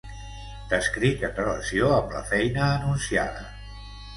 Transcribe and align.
T'escric 0.71 1.25
en 1.27 1.35
relació 1.41 1.91
amb 1.99 2.17
la 2.17 2.25
feina 2.33 2.65
anunciada. 2.71 3.45